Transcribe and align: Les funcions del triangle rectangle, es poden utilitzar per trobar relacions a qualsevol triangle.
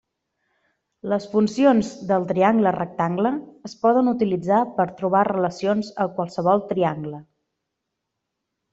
Les 1.11 1.27
funcions 1.33 1.91
del 2.13 2.25
triangle 2.31 2.73
rectangle, 2.77 3.33
es 3.71 3.77
poden 3.85 4.11
utilitzar 4.15 4.65
per 4.81 4.89
trobar 5.03 5.25
relacions 5.33 5.95
a 6.07 6.11
qualsevol 6.19 6.69
triangle. 6.75 7.25